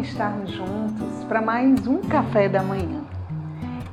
estarmos 0.00 0.50
juntos 0.50 1.24
para 1.24 1.42
mais 1.42 1.84
um 1.88 1.98
café 2.02 2.48
da 2.48 2.62
manhã. 2.62 3.02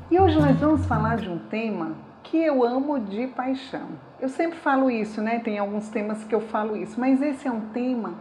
E 0.08 0.20
hoje 0.20 0.38
nós 0.38 0.56
vamos 0.60 0.86
falar 0.86 1.16
de 1.16 1.28
um 1.28 1.38
tema 1.38 1.96
que 2.22 2.36
eu 2.36 2.64
amo 2.64 3.00
de 3.00 3.26
paixão. 3.26 3.88
Eu 4.20 4.28
sempre 4.28 4.56
falo 4.56 4.88
isso, 4.88 5.20
né? 5.20 5.40
Tem 5.40 5.58
alguns 5.58 5.88
temas 5.88 6.22
que 6.22 6.32
eu 6.32 6.40
falo 6.40 6.76
isso, 6.76 7.00
mas 7.00 7.20
esse 7.20 7.48
é 7.48 7.50
um 7.50 7.60
tema 7.70 8.14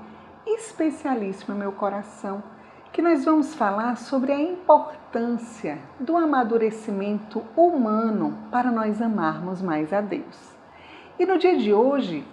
especialíssimo 0.48 1.54
no 1.54 1.60
meu 1.60 1.74
coração, 1.74 2.42
que 2.92 3.04
nós 3.04 3.24
vamos 3.24 3.54
falar 3.54 3.97
sobre 3.97 4.32
a 4.32 4.39
importância 4.39 5.78
do 6.00 6.18
amadurecimento 6.18 7.43
humano 7.56 8.36
para 8.50 8.71
nós 8.71 9.00
amarmos 9.00 9.61
mais 9.61 9.93
a 9.93 10.02
Deus. 10.02 10.56
E 11.20 11.25
no 11.25 11.38
dia 11.38 11.56
de 11.56 11.71
hoje, 11.71 12.25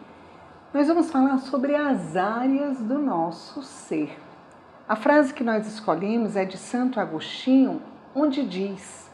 nós 0.73 0.89
vamos 0.89 1.11
falar 1.11 1.37
sobre 1.39 1.77
as 1.77 2.17
áreas 2.17 2.81
do 2.81 2.99
nosso 2.99 3.63
ser. 3.63 4.17
A 4.93 4.95
frase 4.95 5.33
que 5.33 5.43
nós 5.43 5.67
escolhemos 5.67 6.37
é 6.37 6.45
de 6.45 6.59
Santo 6.59 7.01
Agostinho, 7.01 7.81
onde 8.15 8.45
diz: 8.45 9.11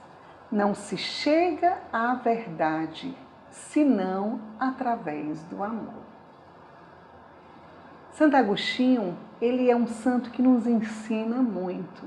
Não 0.51 0.75
se 0.75 0.97
chega 0.97 1.79
à 1.93 2.15
verdade 2.15 3.17
senão 3.49 4.41
através 4.59 5.41
do 5.45 5.63
amor. 5.63 6.03
Santo 8.11 8.37
Agostinho, 8.37 9.17
ele 9.41 9.71
é 9.71 9.77
um 9.77 9.87
santo 9.87 10.33
que 10.33 10.43
nos 10.43 10.67
ensina 10.67 11.37
muito. 11.37 12.07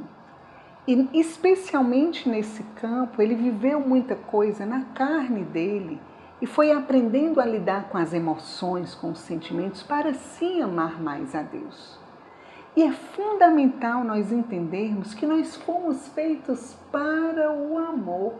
E 0.85 1.07
especialmente 1.13 2.27
nesse 2.27 2.63
campo, 2.75 3.21
ele 3.21 3.35
viveu 3.35 3.79
muita 3.79 4.17
coisa 4.17 4.65
na 4.65 4.81
carne 4.93 5.45
dele 5.45 6.01
e 6.41 6.45
foi 6.45 6.73
aprendendo 6.73 7.39
a 7.39 7.45
lidar 7.45 7.87
com 7.87 7.97
as 7.97 8.13
emoções, 8.13 8.93
com 8.93 9.11
os 9.11 9.19
sentimentos, 9.19 9.81
para 9.81 10.13
sim 10.13 10.61
amar 10.61 11.01
mais 11.01 11.33
a 11.33 11.41
Deus. 11.41 12.00
E 12.75 12.83
é 12.83 12.91
fundamental 12.91 14.03
nós 14.03 14.31
entendermos 14.31 15.13
que 15.13 15.25
nós 15.25 15.55
fomos 15.57 16.07
feitos 16.09 16.75
para 16.91 17.51
o 17.51 17.77
amor. 17.77 18.35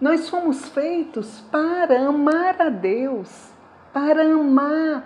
Nós 0.00 0.28
fomos 0.28 0.68
feitos 0.68 1.40
para 1.50 2.08
amar 2.08 2.60
a 2.60 2.68
Deus, 2.68 3.52
para 3.92 4.24
amar 4.24 5.04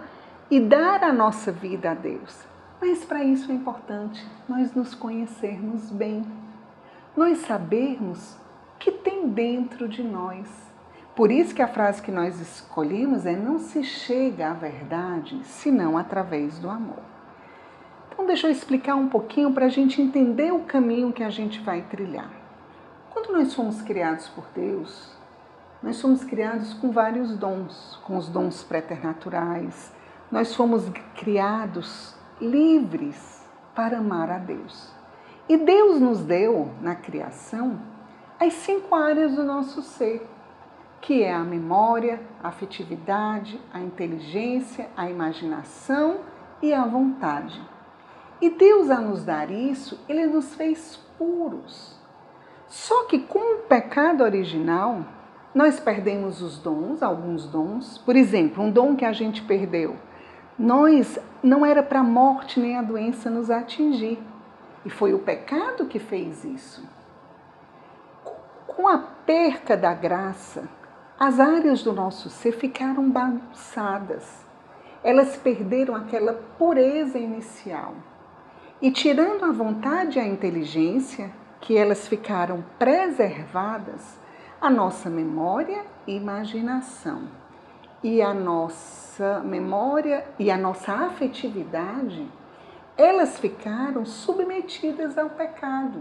e 0.51 0.59
dar 0.59 1.05
a 1.05 1.13
nossa 1.13 1.53
vida 1.53 1.91
a 1.91 1.95
Deus. 1.95 2.45
Mas 2.81 3.05
para 3.05 3.23
isso 3.23 3.51
é 3.51 3.55
importante 3.55 4.27
nós 4.49 4.75
nos 4.75 4.95
conhecermos 4.95 5.91
bem, 5.91 6.25
nós 7.17 7.39
sabermos 7.39 8.35
o 8.35 8.79
que 8.79 8.91
tem 8.91 9.29
dentro 9.29 9.89
de 9.89 10.03
nós 10.03 10.67
por 11.17 11.33
isso 11.33 11.55
que 11.55 11.63
a 11.63 11.67
frase 11.67 12.03
que 12.03 12.13
nós 12.13 12.39
escolhemos 12.39 13.25
é 13.25 13.35
não 13.35 13.59
se 13.59 13.83
chega 13.83 14.51
à 14.51 14.53
verdade 14.53 15.41
senão 15.45 15.97
através 15.97 16.59
do 16.59 16.69
amor. 16.69 17.16
Então 18.17 18.25
deixa 18.25 18.47
eu 18.47 18.51
explicar 18.51 18.95
um 18.95 19.11
pouquinho 19.11 19.53
para 19.53 19.67
a 19.67 19.69
gente 19.69 20.01
entender 20.01 20.51
o 20.51 20.61
caminho 20.61 21.13
que 21.13 21.23
a 21.23 21.29
gente 21.29 21.61
vai 21.61 21.83
trilhar. 21.83 22.31
Quando 23.11 23.31
nós 23.31 23.53
fomos 23.53 23.83
criados 23.83 24.27
por 24.31 24.47
Deus, 24.55 25.15
nós 25.83 26.01
fomos 26.01 26.25
criados 26.25 26.73
com 26.73 26.91
vários 26.91 27.37
dons, 27.37 28.01
com 28.05 28.17
os 28.17 28.27
dons 28.31 28.65
preternaturais. 28.65 29.93
Nós 30.33 30.55
fomos 30.55 30.91
criados 31.15 32.17
livres 32.41 33.47
para 33.75 33.99
amar 33.99 34.31
a 34.31 34.39
Deus. 34.39 34.91
E 35.47 35.59
Deus 35.59 36.01
nos 36.01 36.25
deu 36.25 36.71
na 36.81 36.95
criação 36.95 37.79
as 38.41 38.55
cinco 38.55 38.95
áreas 38.95 39.35
do 39.35 39.45
nosso 39.45 39.83
ser 39.83 40.27
que 41.03 41.23
é 41.23 41.35
a 41.35 41.45
memória, 41.45 42.19
a 42.43 42.49
afetividade, 42.49 43.61
a 43.71 43.79
inteligência, 43.79 44.89
a 44.97 45.09
imaginação 45.09 46.21
e 46.63 46.73
a 46.73 46.85
vontade. 46.87 47.76
E 48.41 48.51
Deus, 48.51 48.91
a 48.91 49.01
nos 49.01 49.25
dar 49.25 49.51
isso, 49.51 49.99
Ele 50.09 50.27
nos 50.27 50.55
fez 50.55 51.01
puros. 51.19 51.97
Só 52.67 53.05
que 53.05 53.21
com 53.21 53.39
o 53.39 53.63
pecado 53.63 54.23
original, 54.23 55.05
nós 55.55 55.81
perdemos 55.81 56.43
os 56.43 56.59
dons, 56.59 57.03
alguns 57.03 57.47
dons. 57.47 57.97
Por 57.99 58.15
exemplo, 58.15 58.63
um 58.63 58.71
dom 58.71 58.95
que 58.95 59.05
a 59.05 59.13
gente 59.13 59.43
perdeu. 59.43 59.97
Nós 60.59 61.19
não 61.43 61.65
era 61.65 61.83
para 61.83 62.01
a 62.01 62.03
morte 62.03 62.61
nem 62.61 62.77
a 62.77 62.83
doença 62.83 63.31
nos 63.31 63.51
atingir. 63.51 64.19
E 64.85 64.91
foi 64.91 65.15
o 65.15 65.19
pecado 65.19 65.87
que 65.87 65.99
fez 65.99 66.45
isso. 66.45 66.87
Com 68.67 68.87
a 68.87 68.99
perca 68.99 69.77
da 69.77 69.95
graça, 69.95 70.69
as 71.19 71.41
áreas 71.41 71.83
do 71.83 71.93
nosso 71.93 72.29
ser 72.29 72.53
ficaram 72.53 73.11
bagunçadas. 73.11 74.45
Elas 75.03 75.37
perderam 75.37 75.95
aquela 75.95 76.35
pureza 76.59 77.19
inicial. 77.19 77.95
E 78.81 78.91
tirando 78.91 79.45
a 79.45 79.53
vontade 79.53 80.19
e 80.19 80.21
a 80.21 80.27
inteligência, 80.27 81.31
que 81.61 81.77
elas 81.77 82.07
ficaram 82.07 82.65
preservadas, 82.79 84.19
a 84.61 84.69
nossa 84.69 85.09
memória 85.09 85.85
e 86.07 86.17
imaginação 86.17 87.23
e 88.03 88.23
a 88.23 88.33
nossa 88.33 89.41
memória 89.41 90.27
e 90.39 90.51
a 90.51 90.57
nossa 90.57 90.93
afetividade, 90.93 92.31
elas 92.97 93.39
ficaram 93.39 94.05
submetidas 94.05 95.19
ao 95.19 95.31
pecado. 95.31 96.01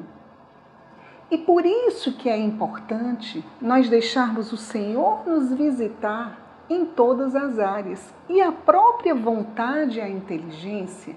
E 1.32 1.38
por 1.38 1.66
isso 1.66 2.14
que 2.14 2.30
é 2.30 2.38
importante 2.38 3.44
nós 3.60 3.90
deixarmos 3.90 4.54
o 4.54 4.58
Senhor 4.58 5.26
nos 5.26 5.52
visitar 5.52 6.66
em 6.70 6.86
todas 6.86 7.36
as 7.36 7.58
áreas. 7.58 8.14
E 8.30 8.42
a 8.42 8.52
própria 8.52 9.16
vontade 9.16 9.98
e 9.98 10.02
a 10.02 10.08
inteligência, 10.08 11.16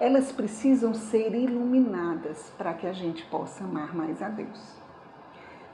elas 0.00 0.30
precisam 0.30 0.94
ser 0.94 1.34
iluminadas 1.34 2.52
para 2.56 2.72
que 2.72 2.86
a 2.86 2.92
gente 2.92 3.24
possa 3.24 3.64
amar 3.64 3.94
mais 3.94 4.22
a 4.22 4.28
Deus. 4.28 4.76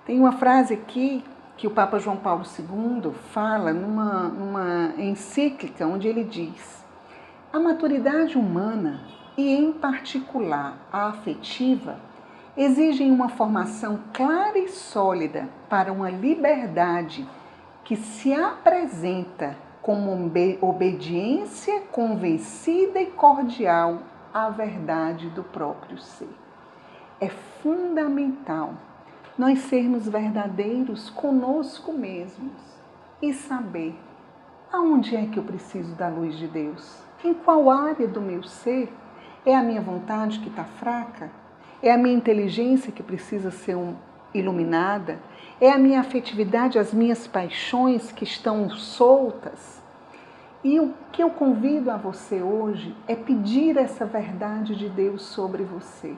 Tem 0.06 0.18
uma 0.18 0.32
frase 0.32 0.74
aqui 0.74 1.22
que 1.56 1.66
o 1.66 1.70
Papa 1.70 1.98
João 1.98 2.16
Paulo 2.16 2.44
II 2.58 3.12
fala 3.32 3.72
numa, 3.72 4.28
numa 4.28 4.94
encíclica 4.98 5.86
onde 5.86 6.08
ele 6.08 6.24
diz: 6.24 6.84
a 7.52 7.60
maturidade 7.60 8.38
humana, 8.38 9.02
e 9.36 9.54
em 9.54 9.72
particular 9.72 10.78
a 10.92 11.08
afetiva, 11.08 11.98
exigem 12.56 13.10
uma 13.10 13.28
formação 13.28 14.00
clara 14.12 14.58
e 14.58 14.68
sólida 14.68 15.48
para 15.68 15.92
uma 15.92 16.10
liberdade 16.10 17.26
que 17.82 17.96
se 17.96 18.32
apresenta 18.32 19.56
como 19.82 20.32
obediência 20.62 21.82
convencida 21.92 23.00
e 23.00 23.06
cordial 23.06 23.98
à 24.34 24.50
verdade 24.50 25.30
do 25.30 25.44
próprio 25.44 25.96
ser. 25.96 26.28
É 27.20 27.28
fundamental 27.28 28.74
nós 29.38 29.60
sermos 29.60 30.08
verdadeiros 30.08 31.08
conosco 31.08 31.92
mesmos 31.92 32.52
e 33.22 33.32
saber 33.32 33.98
aonde 34.72 35.16
é 35.16 35.26
que 35.26 35.38
eu 35.38 35.44
preciso 35.44 35.94
da 35.94 36.08
luz 36.08 36.36
de 36.36 36.48
Deus, 36.48 37.02
em 37.24 37.32
qual 37.32 37.70
área 37.70 38.08
do 38.08 38.20
meu 38.20 38.42
ser 38.42 38.92
é 39.46 39.54
a 39.54 39.62
minha 39.62 39.80
vontade 39.80 40.40
que 40.40 40.48
está 40.48 40.64
fraca 40.64 41.30
é 41.84 41.92
a 41.92 41.98
minha 41.98 42.16
inteligência 42.16 42.90
que 42.90 43.02
precisa 43.02 43.50
ser 43.50 43.76
um, 43.76 43.94
iluminada? 44.32 45.18
É 45.60 45.70
a 45.70 45.76
minha 45.76 46.00
afetividade, 46.00 46.78
as 46.78 46.94
minhas 46.94 47.26
paixões 47.26 48.10
que 48.10 48.24
estão 48.24 48.70
soltas? 48.70 49.82
E 50.64 50.80
o 50.80 50.94
que 51.12 51.22
eu 51.22 51.28
convido 51.28 51.91
a 51.91 51.98
você 51.98 52.42
hoje 52.42 52.97
é 53.06 53.14
pedir 53.14 53.76
essa 53.76 54.06
verdade 54.06 54.75
de 54.75 54.88
Deus 54.88 55.20
sobre 55.20 55.62
você. 55.62 56.16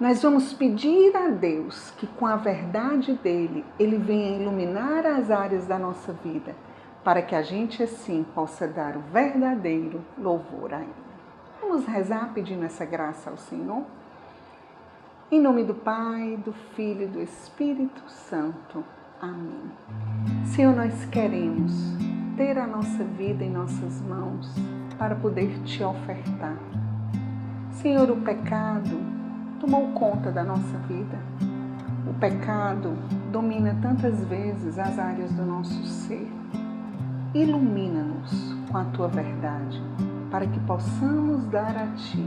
Nós 0.00 0.22
vamos 0.22 0.54
pedir 0.54 1.14
a 1.14 1.28
Deus 1.28 1.90
que, 1.98 2.06
com 2.06 2.26
a 2.26 2.36
verdade 2.36 3.12
dele, 3.12 3.66
ele 3.78 3.98
venha 3.98 4.40
iluminar 4.40 5.04
as 5.04 5.30
áreas 5.30 5.66
da 5.66 5.78
nossa 5.78 6.14
vida, 6.14 6.56
para 7.04 7.20
que 7.20 7.34
a 7.34 7.42
gente 7.42 7.82
assim 7.82 8.24
possa 8.34 8.66
dar 8.66 8.96
o 8.96 9.00
verdadeiro 9.12 10.02
louvor 10.18 10.72
a 10.72 10.80
Ele. 10.80 11.06
Vamos 11.60 11.84
rezar 11.84 12.32
pedindo 12.32 12.64
essa 12.64 12.84
graça 12.86 13.28
ao 13.28 13.36
Senhor? 13.36 13.84
Em 15.30 15.40
nome 15.40 15.64
do 15.64 15.74
Pai, 15.74 16.38
do 16.42 16.52
Filho 16.74 17.02
e 17.02 17.08
do 17.08 17.20
Espírito 17.20 18.02
Santo. 18.08 18.82
Amém. 19.20 19.70
Senhor, 20.46 20.74
nós 20.74 21.04
queremos 21.06 21.96
ter 22.36 22.58
a 22.58 22.66
nossa 22.66 23.02
vida 23.02 23.44
em 23.44 23.50
nossas 23.50 24.00
mãos 24.02 24.54
para 24.98 25.14
poder 25.14 25.58
te 25.64 25.82
ofertar. 25.82 26.56
Senhor, 27.72 28.10
o 28.10 28.16
pecado 28.16 28.98
tomou 29.60 29.88
conta 29.92 30.30
da 30.30 30.44
nossa 30.44 30.78
vida. 30.88 31.18
O 32.08 32.14
pecado 32.14 32.96
domina 33.32 33.76
tantas 33.80 34.24
vezes 34.24 34.78
as 34.78 34.98
áreas 34.98 35.32
do 35.32 35.44
nosso 35.44 35.84
ser. 35.86 36.30
Ilumina-nos 37.34 38.54
com 38.70 38.78
a 38.78 38.84
tua 38.84 39.08
verdade, 39.08 39.82
para 40.30 40.46
que 40.46 40.60
possamos 40.60 41.46
dar 41.46 41.76
a 41.76 41.86
ti 41.96 42.24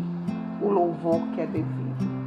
o 0.61 0.69
louvor 0.69 1.21
que 1.33 1.41
é 1.41 1.47
devido 1.47 2.19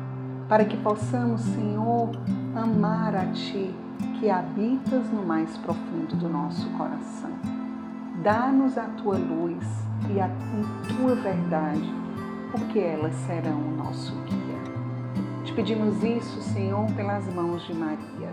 para 0.52 0.66
que 0.66 0.76
possamos, 0.76 1.40
Senhor, 1.40 2.10
amar 2.54 3.16
a 3.16 3.24
Ti 3.32 3.74
que 4.20 4.28
habitas 4.28 5.10
no 5.10 5.24
mais 5.24 5.56
profundo 5.56 6.14
do 6.14 6.28
nosso 6.28 6.68
coração. 6.76 7.51
Dá-nos 8.22 8.78
a 8.78 8.84
Tua 8.84 9.18
luz 9.18 9.64
e 10.08 10.20
a 10.20 10.30
Tua 10.86 11.16
verdade, 11.16 11.92
porque 12.52 12.78
elas 12.78 13.12
serão 13.14 13.58
o 13.58 13.70
nosso 13.72 14.14
guia. 14.22 15.44
Te 15.44 15.52
pedimos 15.52 16.04
isso, 16.04 16.40
Senhor, 16.40 16.86
pelas 16.94 17.26
mãos 17.34 17.66
de 17.66 17.74
Maria. 17.74 18.32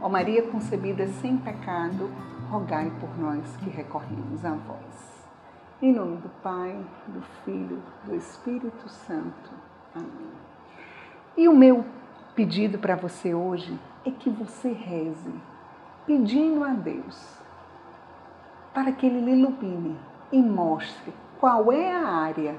Ó 0.00 0.08
Maria 0.08 0.42
concebida 0.50 1.06
sem 1.06 1.36
pecado, 1.36 2.10
rogai 2.50 2.90
por 2.98 3.16
nós 3.16 3.56
que 3.58 3.70
recorremos 3.70 4.44
a 4.44 4.54
vós. 4.54 5.28
Em 5.80 5.92
nome 5.92 6.16
do 6.16 6.28
Pai, 6.42 6.76
do 7.06 7.22
Filho, 7.44 7.80
do 8.04 8.16
Espírito 8.16 8.88
Santo. 8.88 9.52
Amém. 9.94 10.32
E 11.36 11.46
o 11.46 11.54
meu 11.54 11.84
pedido 12.34 12.80
para 12.80 12.96
você 12.96 13.32
hoje 13.32 13.78
é 14.04 14.10
que 14.10 14.28
você 14.28 14.72
reze, 14.72 15.32
pedindo 16.04 16.64
a 16.64 16.72
Deus 16.72 17.38
para 18.78 18.92
que 18.92 19.04
Ele 19.04 19.20
lhe 19.20 19.32
ilumine 19.32 19.98
e 20.30 20.40
mostre 20.40 21.12
qual 21.40 21.72
é 21.72 21.92
a 21.92 22.06
área 22.06 22.54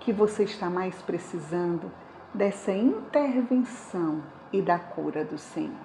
que 0.00 0.14
você 0.14 0.44
está 0.44 0.70
mais 0.70 1.02
precisando 1.02 1.92
dessa 2.32 2.72
intervenção 2.72 4.22
e 4.50 4.62
da 4.62 4.78
cura 4.78 5.26
do 5.26 5.36
Senhor. 5.36 5.76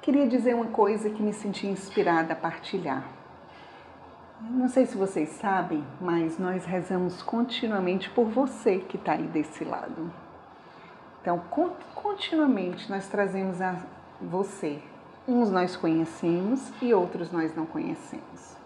Queria 0.00 0.28
dizer 0.28 0.54
uma 0.54 0.66
coisa 0.66 1.10
que 1.10 1.20
me 1.24 1.32
senti 1.32 1.66
inspirada 1.66 2.34
a 2.34 2.36
partilhar. 2.36 3.02
Não 4.40 4.68
sei 4.68 4.86
se 4.86 4.96
vocês 4.96 5.30
sabem, 5.30 5.84
mas 6.00 6.38
nós 6.38 6.64
rezamos 6.64 7.22
continuamente 7.22 8.08
por 8.10 8.26
você 8.26 8.78
que 8.78 8.96
está 8.96 9.14
aí 9.14 9.26
desse 9.26 9.64
lado. 9.64 10.08
Então, 11.20 11.42
continuamente 11.96 12.88
nós 12.88 13.08
trazemos 13.08 13.60
a 13.60 13.74
você. 14.20 14.80
Uns 15.28 15.50
nós 15.50 15.76
conhecemos 15.76 16.72
e 16.80 16.94
outros 16.94 17.32
nós 17.32 17.54
não 17.54 17.66
conhecemos. 17.66 18.56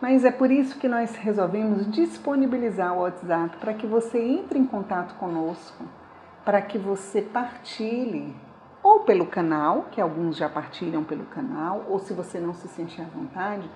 Mas 0.00 0.24
é 0.24 0.30
por 0.30 0.50
isso 0.50 0.78
que 0.78 0.88
nós 0.88 1.14
resolvemos 1.14 1.90
disponibilizar 1.90 2.92
o 2.92 3.02
WhatsApp 3.02 3.56
para 3.58 3.74
que 3.74 3.86
você 3.86 4.18
entre 4.20 4.58
em 4.58 4.66
contato 4.66 5.14
conosco, 5.14 5.84
para 6.44 6.60
que 6.60 6.76
você 6.76 7.22
partilhe 7.22 8.34
ou 8.82 9.00
pelo 9.00 9.26
canal, 9.26 9.86
que 9.90 10.00
alguns 10.00 10.36
já 10.36 10.48
partilham 10.48 11.02
pelo 11.02 11.24
canal, 11.24 11.86
ou 11.88 11.98
se 11.98 12.12
você 12.12 12.38
não 12.38 12.52
se 12.52 12.68
sentir 12.68 13.00
à 13.00 13.06
vontade, 13.06 13.70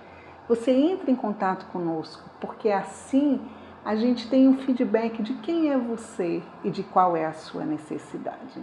você 0.47 0.71
entre 0.71 1.11
em 1.11 1.17
contato 1.17 1.67
conosco, 1.73 2.29
porque 2.41 2.69
assim 2.69 3.41
a 3.85 3.95
gente 3.95 4.29
tem 4.29 4.47
um 4.49 4.59
feedback 4.59 5.23
de 5.23 5.35
quem 5.35 5.71
é 5.71 5.79
você 5.79 6.43
e 6.63 6.71
de 6.71 6.83
qual 6.83 7.17
é 7.17 7.25
a 7.25 7.33
sua 7.33 7.65
necessidade. 7.65 8.63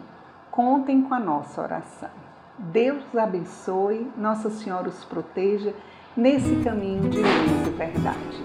Contem 0.52 1.02
com 1.02 1.14
a 1.14 1.20
nossa 1.20 1.62
oração. 1.62 2.25
Deus 2.58 3.04
abençoe, 3.16 4.10
Nossa 4.18 4.50
Senhora 4.50 4.88
os 4.88 5.04
proteja 5.04 5.74
nesse 6.16 6.56
caminho 6.64 7.10
de 7.10 7.18
luz 7.18 7.68
e 7.68 7.70
verdade. 7.72 8.44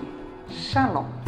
Shalom. 0.48 1.19